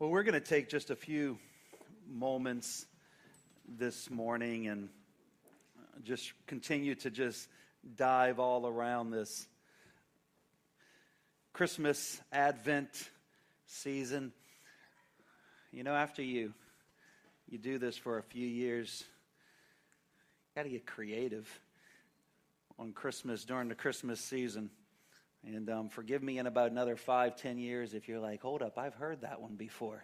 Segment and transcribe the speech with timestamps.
[0.00, 1.38] Well, we're going to take just a few
[2.08, 2.86] moments
[3.66, 4.90] this morning and
[6.04, 7.48] just continue to just
[7.96, 9.48] dive all around this
[11.52, 13.10] Christmas Advent
[13.66, 14.32] season.
[15.72, 16.54] You know, after you
[17.48, 21.48] you do this for a few years, you got to get creative
[22.78, 24.70] on Christmas during the Christmas season.
[25.46, 28.76] And um, forgive me in about another five, ten years if you're like, hold up,
[28.76, 30.02] I've heard that one before.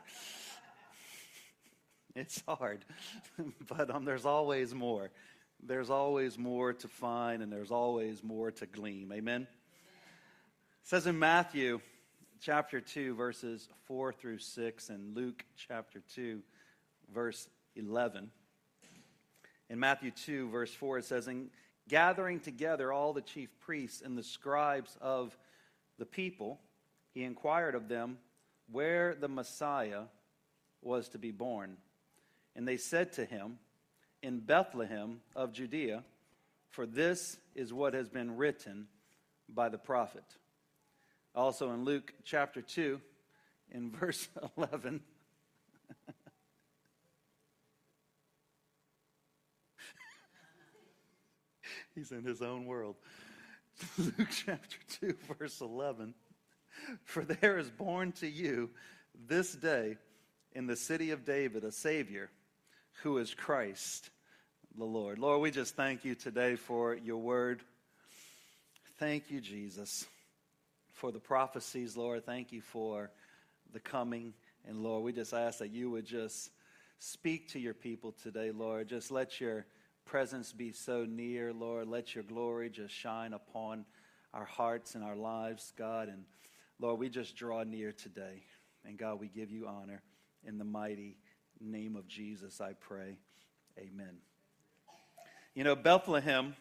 [2.15, 2.84] it's hard,
[3.69, 5.10] but um, there's always more.
[5.62, 9.10] There's always more to find, and there's always more to glean.
[9.12, 9.43] Amen?
[9.43, 11.80] It says in Matthew
[12.41, 16.41] chapter 2, verses 4 through 6, and Luke chapter 2,
[17.12, 18.30] verse 11.
[19.71, 21.29] In Matthew 2, verse 4, it says,
[21.88, 25.37] gathering together all the chief priests and the scribes of
[25.98, 26.60] the people,
[27.12, 28.19] he inquired of them
[28.70, 30.02] where the Messiah
[30.83, 31.77] was to be born.
[32.57, 33.59] And they said to him,
[34.23, 36.05] In Bethlehem of Judea,
[36.71, 38.88] for this is what has been written
[39.49, 40.24] by the prophet.
[41.35, 43.01] Also in Luke chapter 2,
[43.71, 45.01] in verse 11,
[51.95, 52.96] He's in his own world.
[53.98, 56.14] Luke chapter 2, verse 11.
[57.04, 58.70] For there is born to you
[59.28, 59.96] this day
[60.52, 62.30] in the city of David a Savior
[63.02, 64.10] who is Christ
[64.76, 65.19] the Lord.
[65.19, 67.62] Lord, we just thank you today for your word.
[68.98, 70.06] Thank you, Jesus,
[70.92, 72.26] for the prophecies, Lord.
[72.26, 73.10] Thank you for
[73.72, 74.34] the coming.
[74.66, 76.50] And Lord, we just ask that you would just
[76.98, 78.88] speak to your people today, Lord.
[78.88, 79.66] Just let your
[80.05, 81.88] presence be so near, Lord.
[81.88, 83.84] Let your glory just shine upon
[84.33, 86.09] our hearts and our lives, God.
[86.09, 86.25] And
[86.78, 88.43] Lord, we just draw near today.
[88.84, 90.03] And God, we give you honor.
[90.47, 91.16] In the mighty
[91.61, 93.19] name of Jesus, I pray.
[93.78, 94.19] Amen.
[95.55, 96.55] You know, Bethlehem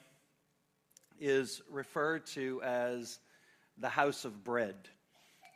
[1.20, 3.20] is referred to as
[3.78, 4.76] the house of bread.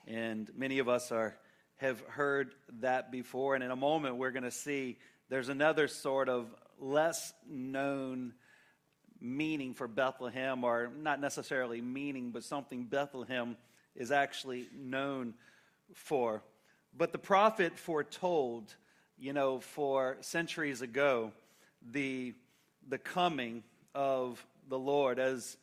[0.07, 1.37] And many of us are
[1.77, 3.55] have heard that before.
[3.55, 4.97] And in a moment, we're going to see
[5.29, 6.47] there's another sort of
[6.79, 8.33] less known
[9.19, 13.57] meaning for Bethlehem, or not necessarily meaning, but something Bethlehem
[13.95, 15.33] is actually known
[15.93, 16.43] for.
[16.95, 18.75] But the prophet foretold,
[19.17, 21.31] you know, for centuries ago,
[21.91, 22.33] the,
[22.87, 23.63] the coming
[23.95, 25.19] of the Lord.
[25.19, 25.57] As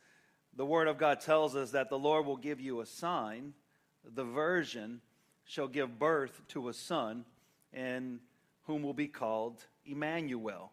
[0.55, 3.53] the Word of God tells us that the Lord will give you a sign,
[4.03, 5.01] the virgin
[5.45, 7.25] shall give birth to a son,
[7.73, 8.19] and
[8.63, 10.71] whom will be called Emmanuel.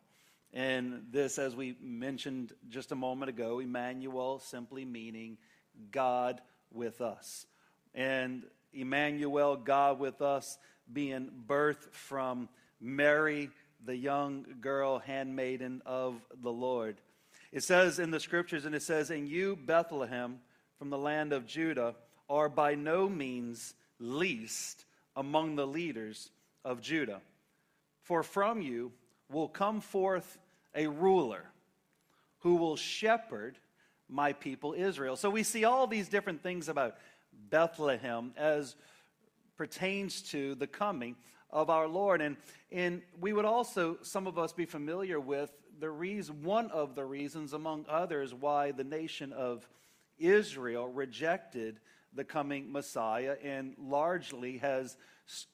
[0.53, 5.39] And this, as we mentioned just a moment ago, Emmanuel simply meaning
[5.91, 6.41] God
[6.71, 7.47] with us.
[7.95, 8.43] And
[8.73, 10.59] Emmanuel, God with us,
[10.93, 12.49] being birthed from
[12.81, 13.51] Mary,
[13.85, 17.01] the young girl, handmaiden of the Lord.
[17.51, 20.41] It says in the scriptures, and it says, And you, Bethlehem,
[20.79, 21.95] from the land of Judah,
[22.29, 24.85] are by no means least
[25.17, 26.31] among the leaders
[26.65, 27.21] of Judah.
[28.03, 28.93] For from you
[29.33, 30.39] will come forth
[30.75, 31.45] a ruler
[32.41, 33.59] who will shepherd
[34.09, 35.17] my people Israel.
[35.17, 36.97] So we see all these different things about
[37.51, 38.77] Bethlehem as
[39.57, 41.17] pertains to the coming
[41.51, 42.21] of our Lord.
[42.21, 42.37] And,
[42.71, 47.05] and we would also, some of us, be familiar with the reason, one of the
[47.05, 49.69] reasons, among others, why the nation of
[50.19, 51.81] Israel rejected
[52.15, 54.97] the coming Messiah and largely has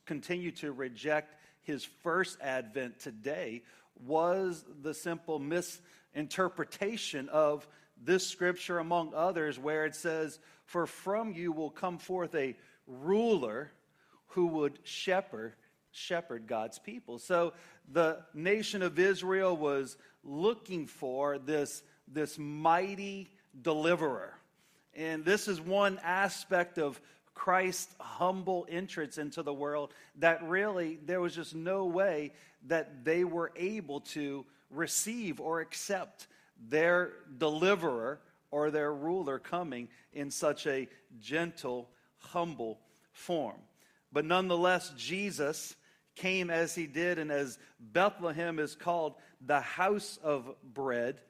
[0.06, 1.34] continued to reject
[1.69, 3.62] his first advent today
[4.05, 7.69] was the simple misinterpretation of
[8.03, 13.71] this scripture, among others, where it says, For from you will come forth a ruler
[14.28, 15.53] who would shepherd
[15.91, 17.19] shepherd God's people.
[17.19, 17.53] So
[17.93, 23.31] the nation of Israel was looking for this, this mighty
[23.61, 24.34] deliverer.
[24.95, 26.99] And this is one aspect of
[27.38, 32.33] Christ's humble entrance into the world that really there was just no way
[32.66, 36.27] that they were able to receive or accept
[36.68, 38.18] their deliverer
[38.51, 40.89] or their ruler coming in such a
[41.21, 42.80] gentle, humble
[43.13, 43.60] form.
[44.13, 45.77] But nonetheless, Jesus
[46.16, 49.15] came as he did, and as Bethlehem is called
[49.47, 51.21] the house of bread,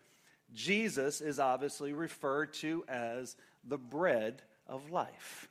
[0.55, 5.50] Jesus is obviously referred to as the bread of life.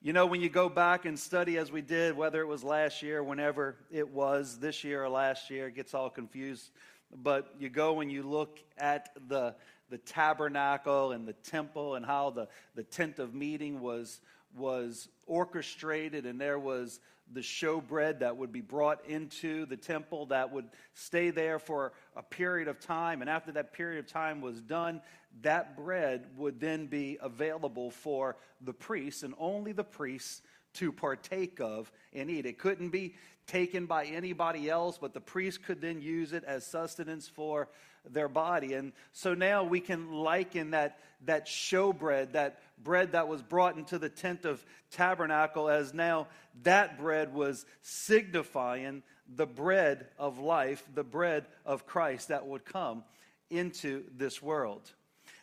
[0.00, 3.02] You know, when you go back and study as we did, whether it was last
[3.02, 6.70] year, whenever it was, this year or last year, it gets all confused.
[7.12, 9.56] But you go and you look at the,
[9.90, 12.46] the tabernacle and the temple and how the,
[12.76, 14.20] the tent of meeting was,
[14.56, 17.00] was orchestrated, and there was
[17.32, 22.22] the showbread that would be brought into the temple that would stay there for a
[22.22, 23.20] period of time.
[23.20, 25.02] And after that period of time was done,
[25.42, 30.42] that bread would then be available for the priests, and only the priests
[30.74, 32.46] to partake of and eat.
[32.46, 33.14] It couldn't be
[33.46, 37.68] taken by anybody else, but the priest could then use it as sustenance for
[38.08, 38.74] their body.
[38.74, 43.98] And so now we can liken that, that showbread, that bread that was brought into
[43.98, 46.28] the tent of tabernacle, as now
[46.62, 49.02] that bread was signifying
[49.34, 53.04] the bread of life, the bread of Christ that would come
[53.50, 54.92] into this world.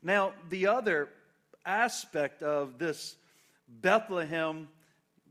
[0.06, 1.10] Now, the other
[1.66, 3.16] aspect of this
[3.68, 4.68] Bethlehem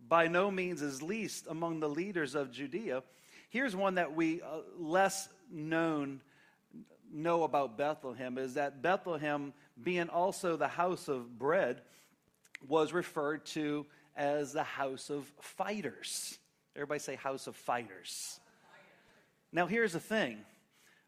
[0.08, 3.04] by no means is least among the leaders of Judea.
[3.50, 6.20] Here's one that we uh, less known
[7.12, 11.80] know about Bethlehem is that Bethlehem, being also the house of bread,
[12.66, 13.86] was referred to
[14.16, 16.36] as the house of fighters.
[16.74, 18.40] Everybody say house of fighters.
[19.52, 20.38] Now, here's the thing.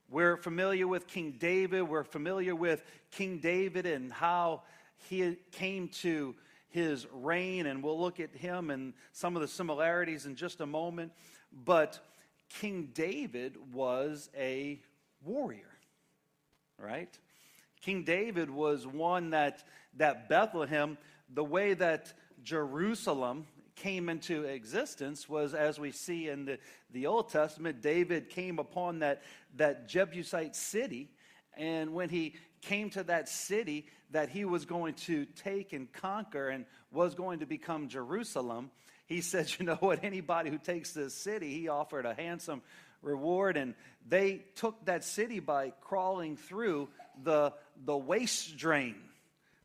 [0.09, 1.83] We're familiar with King David.
[1.83, 4.63] We're familiar with King David and how
[5.09, 6.35] he came to
[6.69, 10.67] his reign, and we'll look at him and some of the similarities in just a
[10.67, 11.13] moment.
[11.53, 11.99] But
[12.49, 14.81] King David was a
[15.25, 15.77] warrior
[16.79, 17.19] right?
[17.81, 19.65] King David was one that,
[19.97, 20.99] that Bethlehem,
[21.33, 22.13] the way that
[22.43, 26.59] Jerusalem came into existence was, as we see in the,
[26.93, 29.23] the Old Testament, David came upon that,
[29.57, 31.11] that Jebusite city.
[31.57, 36.49] And when he came to that city that he was going to take and conquer
[36.49, 38.71] and was going to become Jerusalem,
[39.07, 40.03] he said, You know what?
[40.03, 42.63] Anybody who takes this city, he offered a handsome
[43.03, 43.57] reward.
[43.57, 43.75] And
[44.09, 46.89] they took that city by crawling through
[47.23, 47.53] the,
[47.85, 48.97] the waste drain,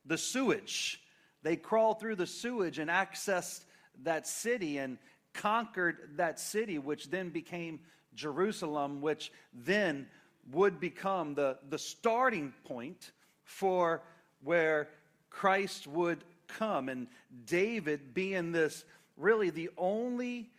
[0.05, 1.01] the sewage.
[1.43, 3.63] They crawled through the sewage and accessed
[4.03, 4.98] that city and
[5.33, 7.80] conquered that city, which then became
[8.15, 10.07] Jerusalem, which then
[10.51, 13.12] would become the, the starting point
[13.44, 14.01] for
[14.44, 14.89] where
[15.30, 16.89] Christ would come.
[16.89, 17.07] And
[17.45, 18.83] David being this
[19.18, 20.50] really the only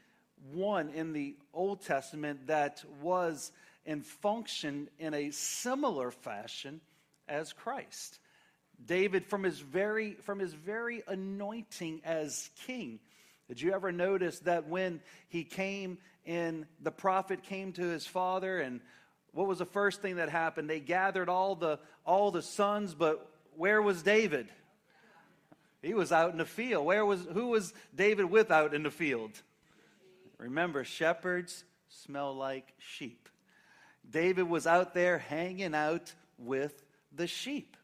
[0.53, 3.53] one in the Old Testament that was
[3.85, 6.81] and functioned in a similar fashion
[7.29, 8.19] as Christ.
[8.85, 13.01] David, from his very, from his very anointing as king,
[13.49, 18.61] did you ever notice that when he came and the prophet came to his father
[18.61, 18.81] and
[19.33, 20.69] what was the first thing that happened?
[20.69, 24.49] They gathered all the all the sons, but where was David?
[25.81, 26.87] He was out in the field.
[26.87, 29.31] Where was who was David with out in the field?
[30.39, 33.29] Remember, shepherds smell like sheep.
[34.09, 36.83] David was out there hanging out with
[37.15, 37.77] the sheep.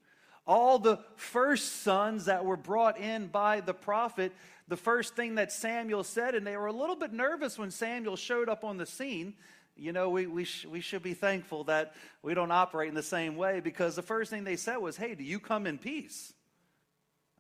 [0.47, 4.33] All the first sons that were brought in by the prophet,
[4.69, 8.17] the first thing that Samuel said, and they were a little bit nervous when Samuel
[8.17, 9.35] showed up on the scene.
[9.77, 13.03] You know, we, we, sh- we should be thankful that we don't operate in the
[13.03, 16.35] same way because the first thing they said was, Hey, do you come in peace?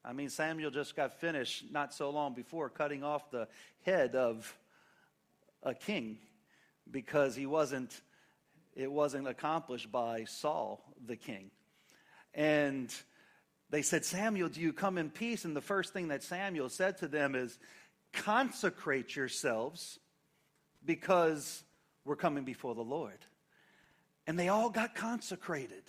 [0.04, 3.46] I mean, Samuel just got finished not so long before cutting off the
[3.84, 4.56] head of
[5.62, 6.19] a king
[6.90, 8.00] because he wasn't
[8.74, 11.50] it wasn't accomplished by Saul the king.
[12.32, 12.94] And
[13.70, 15.44] they said, Samuel, do you come in peace?
[15.44, 17.59] And the first thing that Samuel said to them is,
[18.12, 19.99] consecrate yourselves
[20.85, 21.63] because
[22.05, 23.19] we're coming before the Lord.
[24.27, 25.82] And they all got consecrated.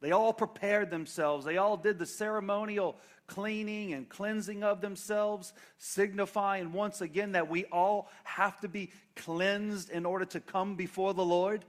[0.00, 1.44] They all prepared themselves.
[1.44, 7.64] They all did the ceremonial cleaning and cleansing of themselves, signifying once again that we
[7.66, 11.64] all have to be cleansed in order to come before the Lord.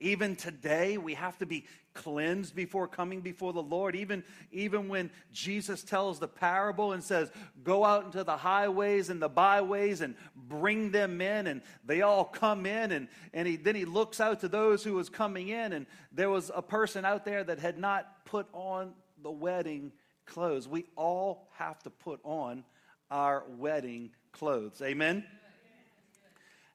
[0.00, 3.94] Even today, we have to be cleansed before coming before the Lord.
[3.94, 7.30] Even, even when Jesus tells the parable and says,
[7.62, 12.24] Go out into the highways and the byways and bring them in, and they all
[12.24, 15.72] come in, and, and he, then he looks out to those who was coming in,
[15.72, 18.92] and there was a person out there that had not put on
[19.22, 19.92] the wedding
[20.24, 20.66] clothes.
[20.66, 22.64] We all have to put on
[23.10, 24.80] our wedding clothes.
[24.80, 25.24] Amen?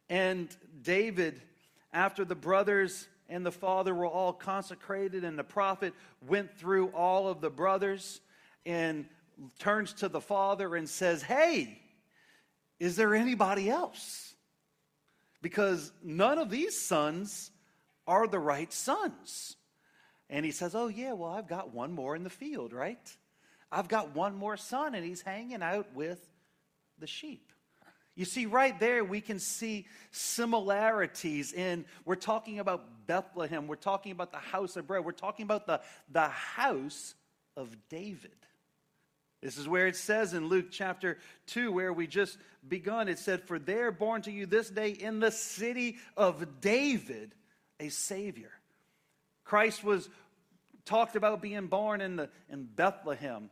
[0.09, 1.41] And David,
[1.91, 5.93] after the brothers and the father were all consecrated, and the prophet
[6.27, 8.21] went through all of the brothers
[8.65, 9.05] and
[9.59, 11.79] turns to the father and says, Hey,
[12.79, 14.33] is there anybody else?
[15.41, 17.51] Because none of these sons
[18.07, 19.55] are the right sons.
[20.29, 23.17] And he says, Oh, yeah, well, I've got one more in the field, right?
[23.71, 26.25] I've got one more son, and he's hanging out with
[26.99, 27.51] the sheep.
[28.15, 34.13] You see, right there, we can see similarities in, we're talking about Bethlehem, we're talking
[34.13, 35.81] about the house of bread, we're talking about the,
[36.11, 37.13] the house
[37.57, 38.31] of David.
[39.41, 43.43] This is where it says in Luke chapter 2, where we just begun, it said,
[43.43, 47.35] For there born to you this day in the city of David
[47.79, 48.51] a Savior.
[49.43, 50.09] Christ was
[50.85, 53.49] talked about being born in, the, in Bethlehem,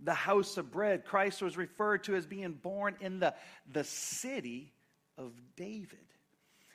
[0.00, 1.04] the house of bread.
[1.04, 3.34] Christ was referred to as being born in the,
[3.72, 4.72] the city
[5.16, 5.98] of David.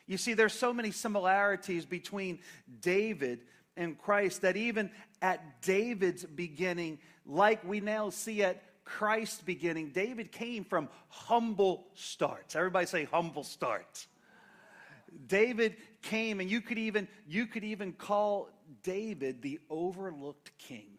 [0.08, 2.40] You see, there's so many similarities between
[2.82, 3.42] David
[3.78, 4.90] and Christ that even
[5.22, 12.56] at David's beginning, like we now see at Christ's beginning, David came from humble starts.
[12.56, 14.08] Everybody say humble starts.
[15.28, 18.50] David came and you could even you could even call
[18.84, 20.98] David the overlooked king.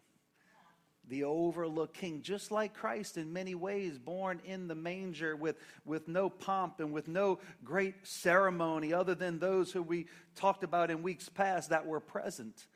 [1.09, 6.07] The overlooked king, just like Christ in many ways, born in the manger with, with
[6.07, 11.03] no pomp and with no great ceremony other than those who we talked about in
[11.03, 12.67] weeks past that were present.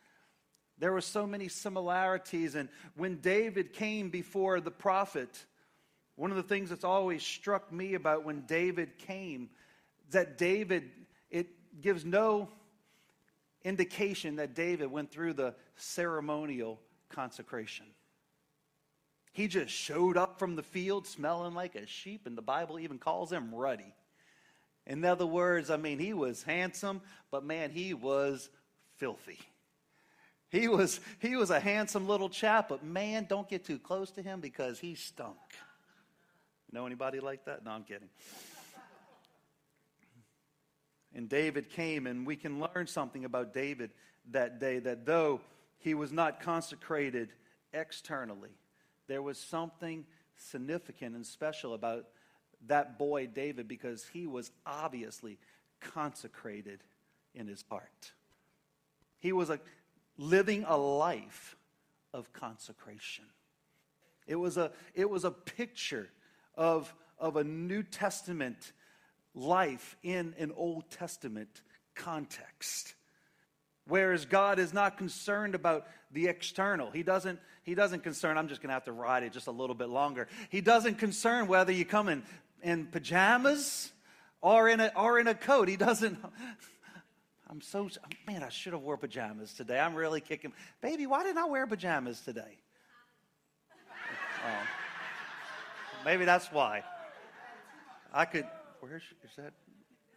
[0.78, 2.56] There were so many similarities.
[2.56, 5.46] And when David came before the prophet,
[6.16, 9.50] one of the things that's always struck me about when David came
[10.12, 10.90] that David,
[11.30, 11.48] it
[11.82, 12.50] gives no
[13.64, 16.80] indication that David went through the ceremonial
[17.10, 17.86] consecration.
[19.38, 22.98] He just showed up from the field smelling like a sheep, and the Bible even
[22.98, 23.94] calls him ruddy.
[24.88, 28.50] In other words, I mean, he was handsome, but man, he was
[28.96, 29.38] filthy.
[30.50, 34.24] He was, he was a handsome little chap, but man, don't get too close to
[34.24, 35.38] him because he stunk.
[36.72, 37.64] Know anybody like that?
[37.64, 38.10] No, I'm kidding.
[41.14, 43.92] And David came, and we can learn something about David
[44.32, 45.42] that day that though
[45.78, 47.30] he was not consecrated
[47.72, 48.50] externally,
[49.08, 52.06] there was something significant and special about
[52.68, 55.38] that boy David because he was obviously
[55.80, 56.84] consecrated
[57.34, 58.12] in his heart.
[59.20, 59.60] He was a
[60.18, 61.56] living a life
[62.14, 63.26] of consecration.
[64.26, 66.10] It was a, it was a picture
[66.56, 68.74] of, of a New Testament
[69.34, 71.62] life in an Old Testament
[71.96, 72.96] context.
[73.88, 76.92] Whereas God is not concerned about the external.
[76.92, 79.52] He doesn't, he doesn't concern, I'm just going to have to ride it just a
[79.52, 80.28] little bit longer.
[80.50, 82.24] He doesn't concern whether you come in,
[82.62, 83.92] in pajamas
[84.42, 85.68] or in, a, or in a coat.
[85.68, 86.18] He doesn't,
[87.50, 87.90] I'm so,
[88.26, 89.80] man, I should have wore pajamas today.
[89.80, 90.52] I'm really kicking.
[90.82, 92.58] Baby, why didn't I wear pajamas today?
[94.46, 94.68] Oh.
[96.06, 96.84] Maybe that's why.
[98.14, 98.46] I could,
[98.80, 99.04] where is
[99.38, 99.54] that?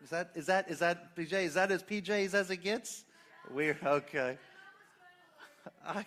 [0.03, 1.33] Is that, is that, is that PJ?
[1.33, 3.05] Is that as PJs as it gets?
[3.49, 4.39] We're, okay.
[5.85, 6.07] I,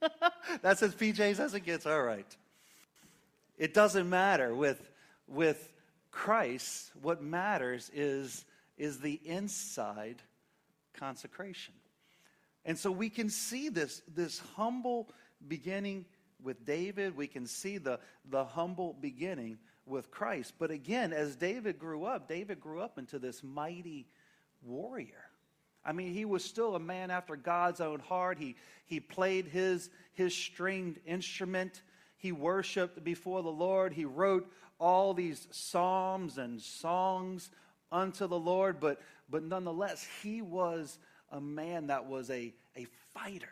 [0.62, 1.86] that's as PJs as it gets.
[1.86, 2.36] All right.
[3.58, 4.90] It doesn't matter with,
[5.26, 5.68] with
[6.10, 6.90] Christ.
[7.02, 8.44] What matters is,
[8.78, 10.22] is the inside
[10.94, 11.74] consecration.
[12.64, 15.08] And so we can see this, this humble
[15.46, 16.06] beginning
[16.42, 17.16] with David.
[17.16, 20.54] We can see the, the humble beginning with Christ.
[20.58, 24.06] But again, as David grew up, David grew up into this mighty
[24.62, 25.29] warrior.
[25.84, 28.38] I mean, he was still a man after God's own heart.
[28.38, 28.56] He,
[28.86, 31.82] he played his, his stringed instrument.
[32.18, 33.92] He worshiped before the Lord.
[33.92, 37.50] He wrote all these psalms and songs
[37.90, 38.78] unto the Lord.
[38.78, 40.98] But, but nonetheless, he was
[41.30, 43.48] a man that was a, a fighter.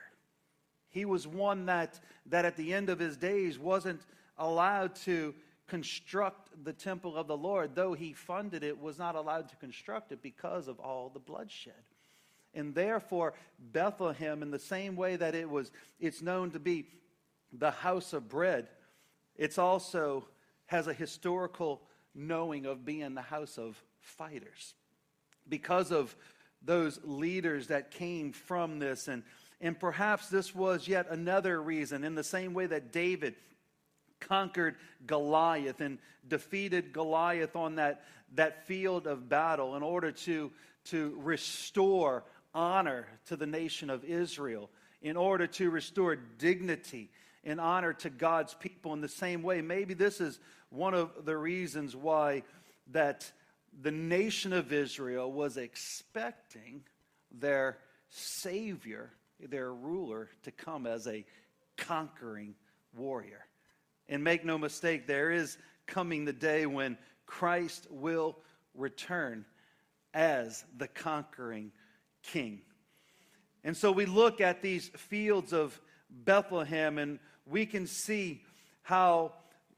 [0.90, 4.00] He was one that, that at the end of his days wasn't
[4.38, 5.34] allowed to
[5.66, 10.12] construct the temple of the Lord, though he funded it, was not allowed to construct
[10.12, 11.74] it because of all the bloodshed.
[12.54, 16.86] And therefore, Bethlehem, in the same way that it was, it's known to be
[17.52, 18.68] the house of bread,
[19.36, 20.24] it's also
[20.66, 21.82] has a historical
[22.14, 24.74] knowing of being the house of fighters
[25.48, 26.14] because of
[26.62, 29.08] those leaders that came from this.
[29.08, 29.22] And,
[29.60, 33.34] and perhaps this was yet another reason, in the same way that David
[34.20, 34.76] conquered
[35.06, 38.02] Goliath and defeated Goliath on that,
[38.34, 40.50] that field of battle in order to,
[40.86, 42.24] to restore
[42.58, 44.68] honor to the nation of Israel,
[45.00, 47.08] in order to restore dignity
[47.44, 49.62] and honor to God's people in the same way.
[49.62, 52.42] Maybe this is one of the reasons why
[52.90, 53.30] that
[53.80, 56.82] the nation of Israel was expecting
[57.30, 61.24] their Savior, their ruler, to come as a
[61.76, 62.56] conquering
[62.96, 63.46] warrior.
[64.08, 68.36] And make no mistake, there is coming the day when Christ will
[68.74, 69.44] return
[70.12, 71.70] as the conquering
[72.22, 72.60] king.
[73.64, 78.42] And so we look at these fields of Bethlehem and we can see
[78.82, 79.32] how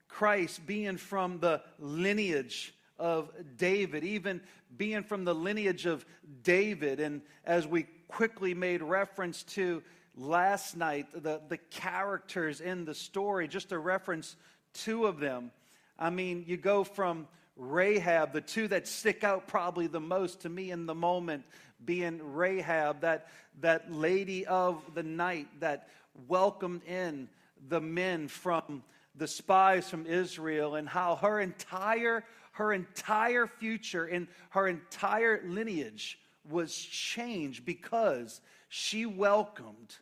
[0.08, 4.40] Christ, being from the lineage of David, even
[4.76, 6.04] being from the lineage of
[6.42, 7.00] David.
[7.00, 9.82] And as we quickly made reference to
[10.16, 14.36] last night, the, the characters in the story, just to reference
[14.74, 15.50] two of them.
[15.98, 20.48] I mean, you go from Rahab, the two that stick out probably the most to
[20.48, 21.44] me in the moment
[21.84, 23.28] being Rahab, that,
[23.60, 25.88] that lady of the night that
[26.28, 27.28] welcomed in
[27.68, 28.82] the men from
[29.16, 36.18] the spies from Israel and how her entire her entire future and her entire lineage
[36.48, 39.96] was changed because she welcomed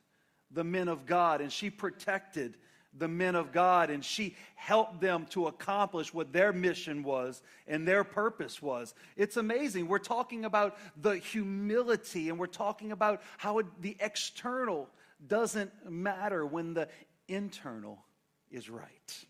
[0.50, 2.56] the men of God and she protected
[2.96, 7.86] the men of God and she helped them to accomplish what their mission was and
[7.86, 8.94] their purpose was.
[9.16, 9.88] It's amazing.
[9.88, 14.88] We're talking about the humility and we're talking about how the external
[15.26, 16.88] doesn't matter when the
[17.28, 18.04] internal
[18.50, 19.26] is right.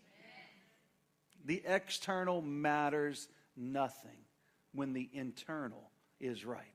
[1.45, 4.25] The external matters nothing
[4.73, 6.73] when the internal is right.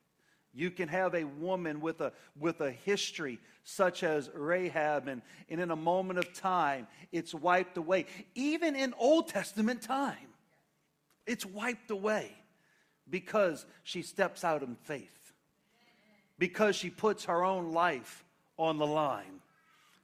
[0.55, 5.61] You can have a woman with a, with a history such as Rahab, and, and
[5.61, 8.07] in a moment of time, it's wiped away.
[8.35, 10.29] Even in Old Testament time,
[11.27, 12.33] it's wiped away
[13.11, 15.33] because she steps out in faith,
[16.39, 18.25] because she puts her own life
[18.57, 19.41] on the line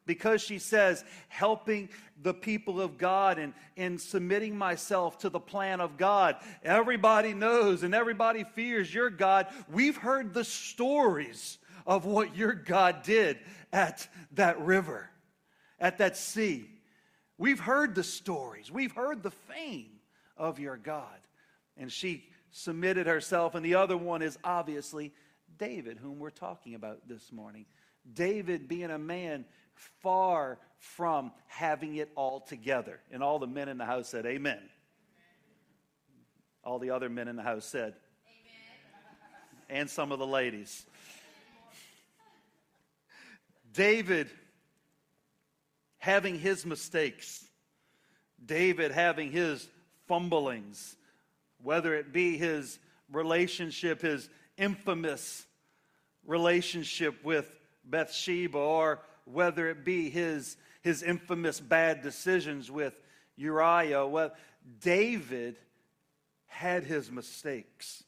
[0.06, 1.88] because she says, helping
[2.22, 6.36] the people of God and, and submitting myself to the plan of God.
[6.62, 9.46] Everybody knows and everybody fears your God.
[9.70, 13.38] We've heard the stories of what your God did
[13.72, 15.08] at that river,
[15.78, 16.66] at that sea.
[17.38, 20.00] We've heard the stories, we've heard the fame
[20.36, 21.06] of your God.
[21.76, 25.12] And she submitted herself, and the other one is obviously
[25.58, 27.64] David, whom we're talking about this morning.
[28.12, 29.44] David being a man
[30.02, 33.00] far from having it all together.
[33.10, 34.56] And all the men in the house said, Amen.
[34.56, 34.68] Amen.
[36.64, 37.94] All the other men in the house said,
[39.68, 39.80] Amen.
[39.80, 40.84] And some of the ladies.
[43.72, 44.28] David
[45.98, 47.44] having his mistakes,
[48.44, 49.68] David having his
[50.08, 50.96] fumblings,
[51.62, 52.78] whether it be his
[53.12, 55.46] relationship, his infamous
[56.26, 57.50] relationship with
[57.84, 62.94] Bathsheba, or whether it be his, his infamous bad decisions with
[63.36, 64.06] Uriah.
[64.06, 64.32] Well,
[64.80, 65.56] David
[66.46, 68.04] had his mistakes.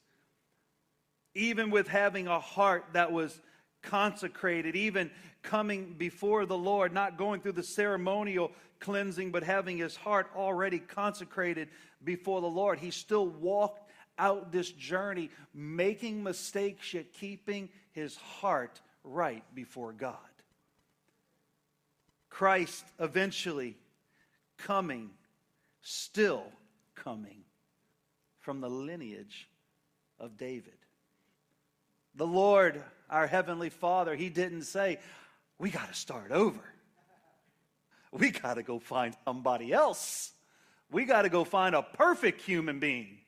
[1.35, 3.41] Even with having a heart that was
[3.83, 5.11] consecrated, even
[5.43, 10.79] coming before the Lord, not going through the ceremonial cleansing, but having his heart already
[10.79, 11.69] consecrated
[12.05, 18.81] before the Lord, he still walked out this journey, making mistakes, yet keeping his heart
[19.05, 20.17] right before God.
[22.33, 23.77] Christ eventually
[24.57, 25.11] coming,
[25.83, 26.45] still
[26.95, 27.45] coming
[28.41, 29.51] from the lineage
[30.19, 30.79] of David.
[32.15, 34.99] The Lord, our Heavenly Father, He didn't say,
[35.59, 36.63] we got to start over.
[38.13, 40.33] We got to go find somebody else.
[40.91, 43.19] We got to go find a perfect human being.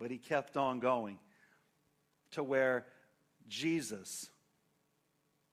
[0.00, 1.20] But He kept on going
[2.32, 2.86] to where
[3.48, 4.28] Jesus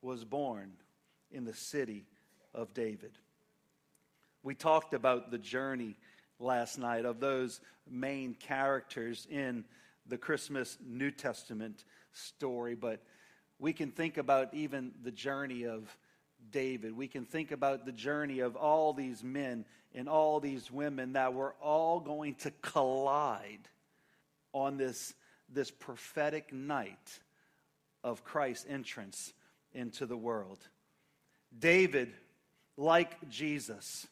[0.01, 0.71] was born
[1.31, 2.05] in the city
[2.53, 3.11] of David.
[4.43, 5.97] We talked about the journey
[6.39, 9.65] last night of those main characters in
[10.07, 13.01] the Christmas New Testament story, but
[13.59, 15.95] we can think about even the journey of
[16.51, 16.95] David.
[16.95, 21.33] We can think about the journey of all these men and all these women that
[21.33, 23.67] were all going to collide
[24.53, 25.13] on this,
[25.51, 27.19] this prophetic night
[28.03, 29.33] of Christ's entrance
[29.73, 30.59] into the world.
[31.57, 32.13] David,
[32.77, 34.07] like Jesus,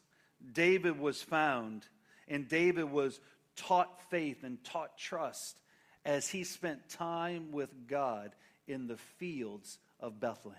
[0.52, 1.86] David was found
[2.28, 3.20] and David was
[3.56, 5.56] taught faith and taught trust
[6.04, 8.32] as he spent time with God
[8.66, 10.58] in the fields of Bethlehem.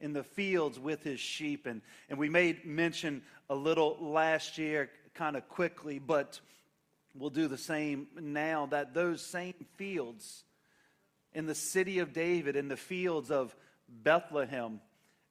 [0.00, 1.66] In the fields with his sheep.
[1.66, 6.40] And, and we made mention a little last year, kind of quickly, but
[7.14, 10.44] we'll do the same now that those same fields
[11.32, 13.54] in the city of David, in the fields of
[13.88, 14.80] Bethlehem,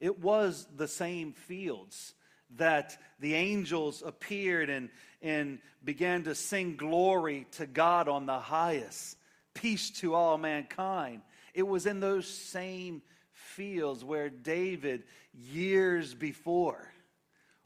[0.03, 2.13] it was the same fields
[2.57, 4.89] that the angels appeared and,
[5.21, 9.17] and began to sing glory to God on the highest,
[9.53, 11.21] peace to all mankind.
[11.53, 16.91] It was in those same fields where David, years before,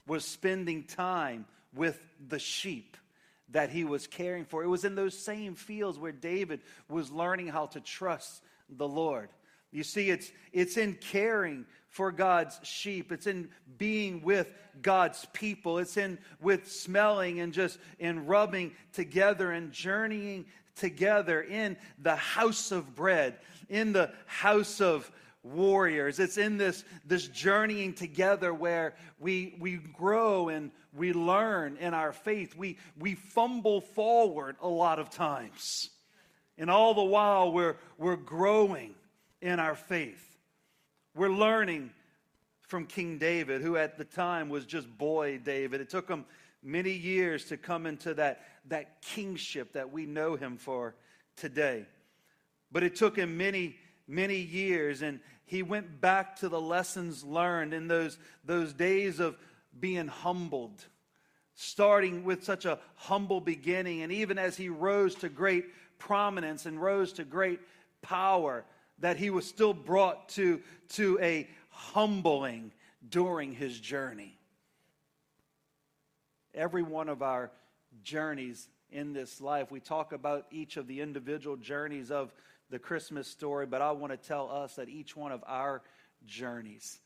[0.05, 2.97] was spending time with the sheep
[3.49, 4.63] that he was caring for.
[4.63, 9.29] It was in those same fields where David was learning how to trust the Lord.
[9.71, 13.11] You see, it's, it's in caring for God's sheep.
[13.11, 15.79] It's in being with God's people.
[15.79, 20.45] It's in with smelling and just in rubbing together and journeying
[20.75, 23.37] together in the house of bread,
[23.69, 25.11] in the house of
[25.43, 26.19] warriors.
[26.19, 32.11] It's in this, this journeying together where we, we grow and we learn in our
[32.11, 32.55] faith.
[32.55, 35.89] We, we fumble forward a lot of times.
[36.57, 38.95] And all the while, we're, we're growing
[39.41, 40.36] in our faith.
[41.17, 41.89] We're learning
[42.67, 45.81] from King David, who at the time was just boy David.
[45.81, 46.25] It took him
[46.61, 50.93] many years to come into that, that kingship that we know him for
[51.35, 51.87] today.
[52.71, 53.77] But it took him many,
[54.07, 59.39] many years, and he went back to the lessons learned in those, those days of
[59.79, 60.85] being humbled,
[61.55, 64.03] starting with such a humble beginning.
[64.03, 65.65] And even as he rose to great
[65.97, 67.59] prominence and rose to great
[68.03, 68.65] power,
[68.99, 72.71] that he was still brought to, to a humbling
[73.09, 74.37] during his journey.
[76.53, 77.51] Every one of our
[78.03, 82.33] journeys in this life, we talk about each of the individual journeys of
[82.69, 85.81] the Christmas story, but I want to tell us that each one of our
[86.25, 86.99] journeys,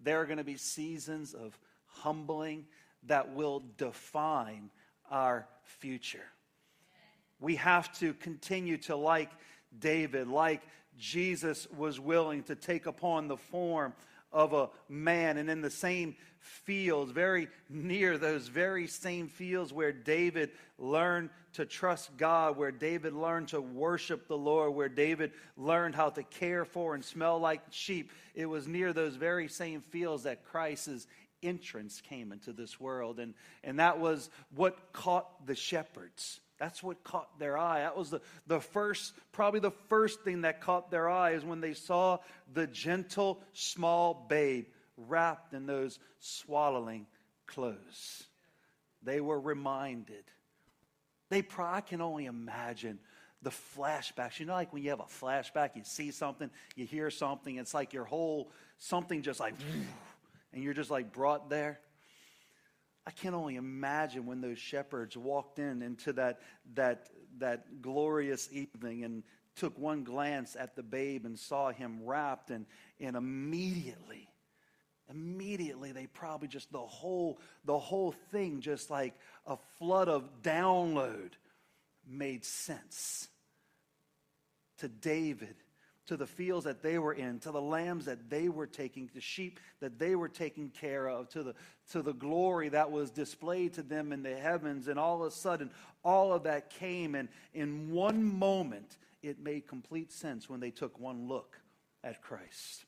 [0.00, 2.66] there are going to be seasons of humbling
[3.04, 4.70] that will define
[5.10, 6.24] our future.
[7.40, 9.30] We have to continue to, like
[9.78, 10.62] David, like
[10.98, 13.92] Jesus was willing to take upon the form
[14.32, 15.38] of a man.
[15.38, 21.64] And in the same fields, very near those very same fields where David learned to
[21.64, 26.64] trust God, where David learned to worship the Lord, where David learned how to care
[26.64, 31.06] for and smell like sheep, it was near those very same fields that Christ's
[31.42, 33.18] entrance came into this world.
[33.18, 33.34] And,
[33.64, 36.40] and that was what caught the shepherds.
[36.58, 37.80] That's what caught their eye.
[37.80, 41.60] That was the, the first, probably the first thing that caught their eye is when
[41.60, 42.18] they saw
[42.52, 44.66] the gentle, small babe
[44.96, 47.06] wrapped in those swaddling
[47.46, 48.24] clothes.
[49.02, 50.24] They were reminded.
[51.30, 52.98] They probably, I can only imagine
[53.42, 54.40] the flashbacks.
[54.40, 57.74] You know, like when you have a flashback, you see something, you hear something, it's
[57.74, 59.54] like your whole, something just like,
[60.52, 61.78] and you're just like brought there.
[63.08, 66.40] I can only imagine when those shepherds walked in into that,
[66.74, 69.22] that, that glorious evening and
[69.56, 72.66] took one glance at the babe and saw him wrapped, and,
[73.00, 74.28] and immediately,
[75.08, 79.14] immediately they probably just the whole, the whole thing, just like
[79.46, 81.30] a flood of download,
[82.06, 83.28] made sense
[84.80, 85.56] to David
[86.08, 89.20] to the fields that they were in, to the lambs that they were taking, the
[89.20, 91.54] sheep that they were taking care of, to the,
[91.90, 94.88] to the glory that was displayed to them in the heavens.
[94.88, 95.70] And all of a sudden,
[96.04, 100.98] all of that came, and in one moment, it made complete sense when they took
[100.98, 101.58] one look
[102.04, 102.84] at Christ.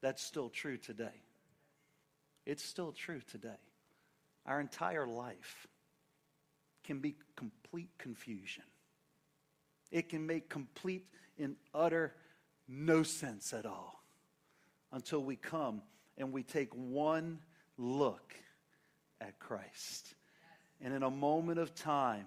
[0.00, 1.22] That's still true today.
[2.46, 3.60] It's still true today.
[4.46, 5.66] Our entire life
[6.84, 8.64] can be complete confusion.
[9.90, 11.06] It can make complete
[11.38, 12.14] and utter
[12.66, 14.02] no sense at all
[14.92, 15.82] until we come
[16.16, 17.38] and we take one
[17.78, 18.34] look
[19.20, 20.14] at Christ.
[20.80, 22.26] And in a moment of time,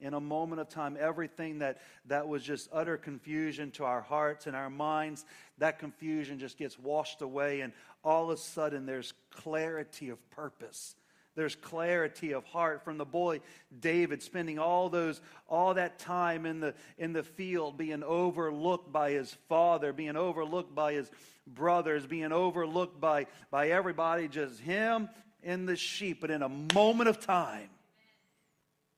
[0.00, 4.46] in a moment of time, everything that, that was just utter confusion to our hearts
[4.46, 5.24] and our minds,
[5.58, 7.72] that confusion just gets washed away, and
[8.04, 10.94] all of a sudden there's clarity of purpose
[11.36, 13.40] there's clarity of heart from the boy
[13.78, 19.12] David spending all those all that time in the in the field being overlooked by
[19.12, 21.08] his father, being overlooked by his
[21.46, 25.08] brothers, being overlooked by by everybody just him
[25.44, 27.68] and the sheep, but in a moment of time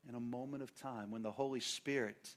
[0.09, 2.35] in a moment of time when the Holy Spirit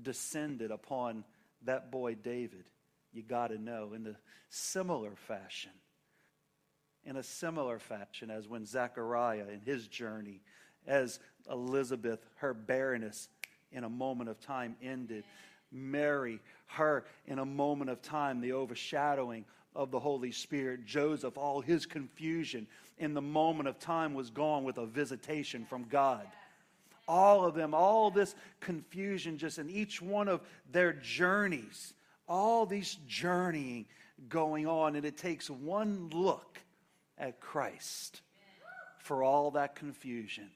[0.00, 1.24] descended upon
[1.62, 2.64] that boy David,
[3.12, 4.16] you got to know in the
[4.50, 5.70] similar fashion
[7.04, 10.40] in a similar fashion as when Zechariah in his journey,
[10.86, 13.28] as Elizabeth, her barrenness
[13.72, 15.24] in a moment of time ended.
[15.70, 20.84] Mary, her in a moment of time, the overshadowing of the Holy Spirit.
[20.84, 22.66] Joseph, all his confusion
[22.98, 26.26] in the moment of time was gone with a visitation from God.
[27.08, 31.94] All of them, all this confusion, just in each one of their journeys,
[32.28, 33.86] all these journeying
[34.28, 36.60] going on, and it takes one look
[37.22, 38.20] at Christ
[38.98, 40.50] for all that confusion,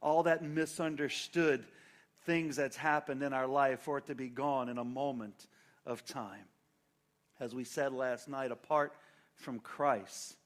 [0.00, 1.64] all that misunderstood
[2.24, 5.46] things that's happened in our life for it to be gone in a moment
[5.84, 6.46] of time.
[7.38, 8.94] As we said last night, apart
[9.34, 10.36] from Christ,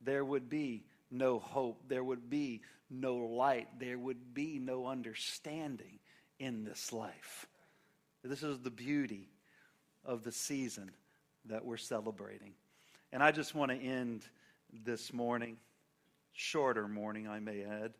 [0.00, 5.98] there would be no hope, there would be no light, there would be no understanding
[6.38, 7.46] in this life.
[8.22, 9.28] This is the beauty
[10.04, 10.90] of the season
[11.46, 12.52] that we're celebrating.
[13.12, 14.24] And I just want to end
[14.82, 15.56] this morning,
[16.32, 17.92] shorter morning, I may add,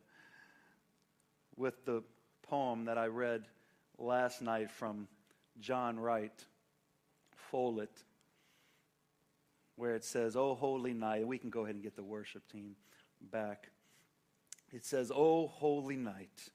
[1.56, 2.02] with the
[2.42, 3.44] poem that I read
[3.98, 5.06] last night from
[5.60, 6.44] John Wright
[7.50, 8.02] Follette.
[9.76, 11.26] where it says, Oh, holy night.
[11.26, 12.76] We can go ahead and get the worship team
[13.20, 13.70] back.
[14.72, 16.50] It says, Oh, holy night,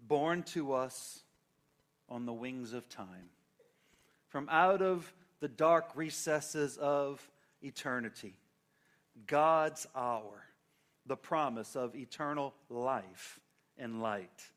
[0.00, 1.22] born to us
[2.08, 3.30] on the wings of time,
[4.28, 7.28] from out of the dark recesses of
[7.62, 8.34] eternity,
[9.26, 10.44] God's hour,
[11.06, 13.40] the promise of eternal life
[13.78, 14.50] and light.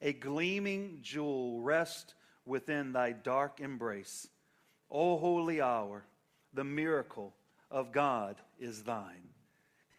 [0.00, 2.14] A gleaming jewel rests
[2.46, 4.28] within thy dark embrace.
[4.90, 6.04] O holy hour,
[6.52, 7.34] the miracle
[7.70, 9.28] of God is thine.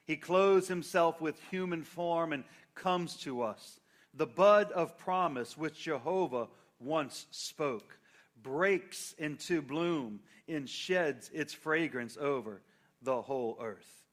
[0.06, 2.43] He clothes himself with human form and
[2.76, 3.80] comes to us.
[4.13, 6.48] The bud of promise which Jehovah
[6.80, 7.98] once spoke
[8.41, 12.62] breaks into bloom and sheds its fragrance over
[13.01, 14.03] the whole earth.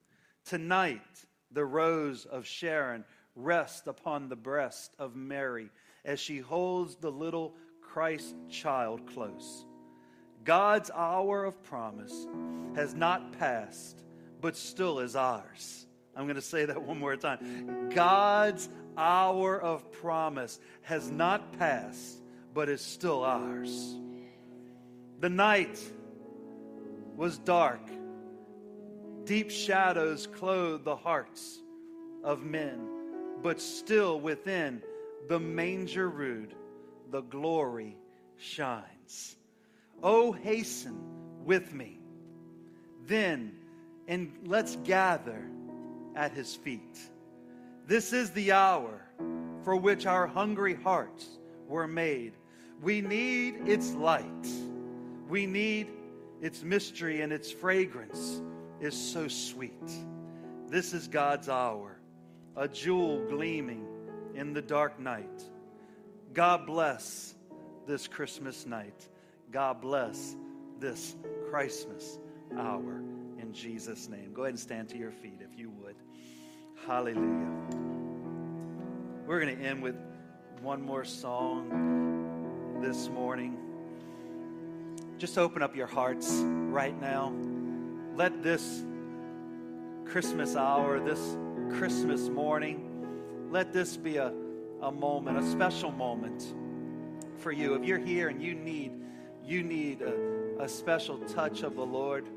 [0.45, 1.01] Tonight,
[1.51, 5.71] the rose of Sharon rests upon the breast of Mary
[6.05, 9.65] as she holds the little Christ child close.
[10.45, 12.27] God's hour of promise
[12.75, 14.03] has not passed,
[14.41, 15.87] but still is ours.
[16.17, 17.91] I'm going to say that one more time.
[17.91, 22.21] God's hour of promise has not passed,
[22.53, 23.97] but is still ours.
[25.21, 25.81] The night
[27.17, 27.81] was dark,
[29.25, 31.61] deep shadows clothe the hearts
[32.25, 32.89] of men,
[33.43, 34.83] but still within
[35.29, 36.55] the manger rude,
[37.11, 37.97] the glory
[38.37, 39.37] shines.
[40.03, 40.99] Oh, hasten
[41.45, 42.01] with me.
[43.07, 43.55] Then,
[44.09, 45.49] and let's gather
[46.17, 46.99] at his feet.
[47.87, 49.05] This is the hour
[49.63, 52.33] for which our hungry hearts were made.
[52.81, 54.49] We need its light.
[55.29, 55.89] We need
[56.41, 58.43] its mystery, and its fragrance
[58.83, 59.73] is so sweet.
[60.69, 61.97] This is God's hour,
[62.57, 63.87] a jewel gleaming
[64.35, 65.43] in the dark night.
[66.33, 67.35] God bless
[67.87, 69.09] this Christmas night.
[69.53, 70.35] God bless
[70.81, 71.15] this
[71.49, 72.19] Christmas
[72.59, 73.03] hour
[73.39, 74.33] in Jesus' name.
[74.33, 75.95] Go ahead and stand to your feet if you would.
[76.87, 77.51] Hallelujah.
[79.27, 79.97] We're going to end with
[80.61, 83.57] one more song this morning.
[85.19, 87.33] Just open up your hearts right now.
[88.15, 88.85] Let this
[90.05, 91.37] Christmas hour, this
[91.79, 94.33] Christmas morning, let this be a,
[94.83, 96.55] a moment, a special moment
[97.39, 97.75] for you.
[97.75, 98.93] If you're here and you need
[99.45, 102.29] you need a, a special touch of the Lord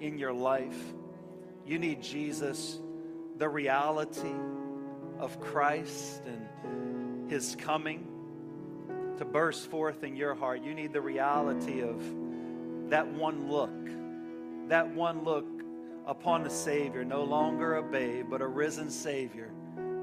[0.00, 0.78] in your life,
[1.66, 2.78] you need Jesus,
[3.38, 4.34] the reality
[5.18, 8.06] of Christ and his coming
[9.18, 10.62] to burst forth in your heart.
[10.62, 12.00] You need the reality of
[12.90, 13.74] that one look,
[14.68, 15.46] that one look
[16.06, 19.50] upon the Savior, no longer a babe, but a risen Savior.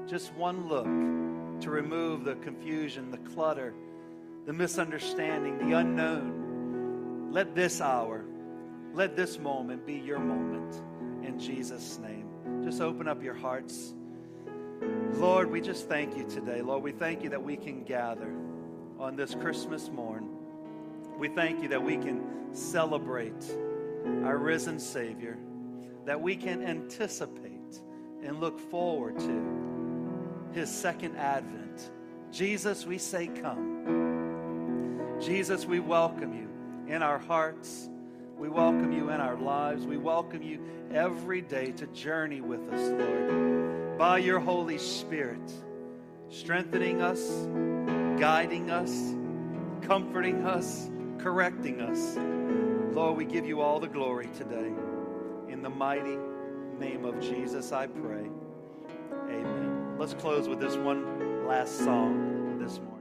[0.06, 0.84] Just one look
[1.62, 3.74] to remove the confusion, the clutter,
[4.46, 7.30] the misunderstanding, the unknown.
[7.32, 8.24] Let this hour,
[8.92, 10.82] let this moment be your moment
[11.24, 12.28] in Jesus' name.
[12.62, 13.94] Just open up your hearts.
[15.14, 16.60] Lord, we just thank you today.
[16.60, 18.34] Lord, we thank you that we can gather
[18.98, 20.28] on this Christmas morn.
[21.18, 23.56] We thank you that we can celebrate
[24.24, 25.38] our risen Savior,
[26.04, 27.80] that we can anticipate
[28.22, 31.90] and look forward to his second advent.
[32.30, 35.18] Jesus, we say, Come.
[35.20, 36.48] Jesus, we welcome you
[36.92, 37.88] in our hearts.
[38.36, 39.86] We welcome you in our lives.
[39.86, 40.60] We welcome you
[40.92, 45.52] every day to journey with us, Lord, by your Holy Spirit,
[46.28, 47.46] strengthening us,
[48.20, 49.14] guiding us,
[49.86, 52.16] comforting us, correcting us.
[52.94, 54.72] Lord, we give you all the glory today.
[55.48, 56.16] In the mighty
[56.78, 58.28] name of Jesus, I pray.
[59.28, 59.96] Amen.
[59.98, 62.93] Let's close with this one last song this morning.